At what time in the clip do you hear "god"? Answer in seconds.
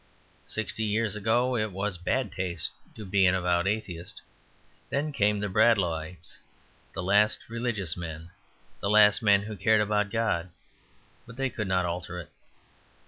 10.09-10.49